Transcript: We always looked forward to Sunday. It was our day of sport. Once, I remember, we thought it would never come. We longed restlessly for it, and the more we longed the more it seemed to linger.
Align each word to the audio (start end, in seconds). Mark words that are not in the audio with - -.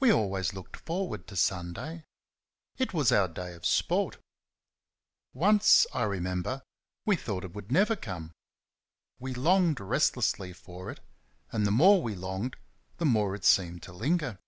We 0.00 0.12
always 0.12 0.52
looked 0.52 0.76
forward 0.76 1.26
to 1.28 1.34
Sunday. 1.36 2.04
It 2.76 2.92
was 2.92 3.10
our 3.10 3.26
day 3.26 3.54
of 3.54 3.64
sport. 3.64 4.18
Once, 5.32 5.86
I 5.94 6.02
remember, 6.02 6.60
we 7.06 7.16
thought 7.16 7.42
it 7.42 7.54
would 7.54 7.72
never 7.72 7.96
come. 7.96 8.32
We 9.18 9.32
longed 9.32 9.80
restlessly 9.80 10.52
for 10.52 10.90
it, 10.90 11.00
and 11.50 11.66
the 11.66 11.70
more 11.70 12.02
we 12.02 12.14
longed 12.14 12.56
the 12.98 13.06
more 13.06 13.34
it 13.34 13.46
seemed 13.46 13.82
to 13.84 13.94
linger. 13.94 14.38